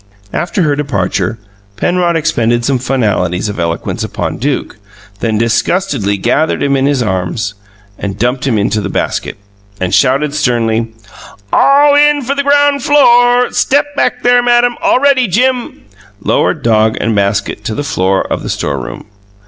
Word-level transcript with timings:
After 0.33 0.63
her 0.63 0.75
departure, 0.75 1.37
Penrod 1.77 2.15
expended 2.17 2.65
some 2.65 2.79
finalities 2.79 3.49
of 3.49 3.59
eloquence 3.59 4.03
upon 4.03 4.37
Duke, 4.37 4.77
then 5.19 5.37
disgustedly 5.37 6.17
gathered 6.17 6.63
him 6.63 6.73
up 6.73 6.79
in 6.79 6.85
his 6.87 7.03
arms, 7.03 7.53
dumped 8.17 8.47
him 8.47 8.57
into 8.57 8.81
the 8.81 8.89
basket 8.89 9.37
and, 9.79 9.93
shouting 9.93 10.31
sternly, 10.31 10.91
"All 11.53 11.93
in 11.93 12.23
for 12.23 12.33
the 12.33 12.41
ground 12.41 12.81
floor 12.81 13.51
step 13.51 13.95
back 13.95 14.23
there, 14.23 14.41
madam 14.41 14.75
all 14.81 14.99
ready, 14.99 15.27
Jim!" 15.27 15.81
lowered 16.19 16.63
dog 16.63 16.97
and 16.99 17.15
basket 17.15 17.63
to 17.65 17.75
the 17.75 17.83
floor 17.83 18.23
of 18.25 18.41
the 18.41 18.49
storeroom. 18.49 19.05